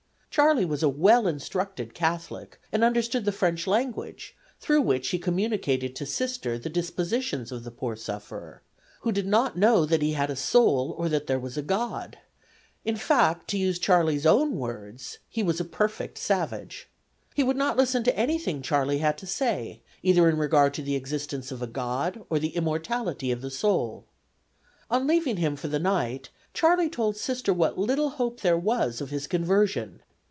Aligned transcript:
Charley 0.33 0.63
was 0.63 0.81
a 0.81 0.87
well 0.87 1.27
instructed 1.27 1.93
Catholic, 1.93 2.57
and 2.71 2.85
understood 2.85 3.25
the 3.25 3.33
French 3.33 3.67
language, 3.67 4.33
through 4.61 4.79
which 4.81 5.09
he 5.09 5.19
communicated 5.19 5.93
to 5.97 6.05
Sister 6.05 6.57
the 6.57 6.69
dispositions 6.69 7.51
of 7.51 7.65
the 7.65 7.69
poor 7.69 7.97
sufferer, 7.97 8.61
who 9.01 9.11
did 9.11 9.27
not 9.27 9.57
know 9.57 9.85
that 9.85 10.01
he 10.01 10.13
had 10.13 10.29
a 10.29 10.37
soul, 10.37 10.95
or 10.97 11.09
that 11.09 11.27
there 11.27 11.37
was 11.37 11.57
a 11.57 11.61
God. 11.61 12.17
In 12.85 12.95
fact, 12.95 13.49
to 13.49 13.57
use 13.57 13.77
Charley's 13.77 14.25
own 14.25 14.55
words, 14.55 15.17
'he 15.27 15.43
was 15.43 15.59
a 15.59 15.65
perfect 15.65 16.17
savage.' 16.17 16.89
He 17.35 17.43
would 17.43 17.57
not 17.57 17.75
listen 17.75 18.05
to 18.05 18.17
anything 18.17 18.61
Charley 18.61 18.99
had 18.99 19.17
to 19.17 19.27
say, 19.27 19.81
either 20.01 20.29
in 20.29 20.37
regard 20.37 20.73
to 20.75 20.81
the 20.81 20.95
existence 20.95 21.51
of 21.51 21.61
a 21.61 21.67
God 21.67 22.23
or 22.29 22.39
the 22.39 22.55
immortality 22.55 23.33
of 23.33 23.41
the 23.41 23.51
soul. 23.51 24.05
On 24.89 25.05
leaving 25.07 25.35
him 25.35 25.57
for 25.57 25.67
the 25.67 25.77
night 25.77 26.29
Charley 26.53 26.89
told 26.89 27.17
Sister 27.17 27.53
what 27.53 27.77
little 27.77 28.11
hope 28.11 28.39
there 28.39 28.57
was 28.57 29.01
of 29.01 29.09
his 29.09 29.27
conversion. 29.27 30.01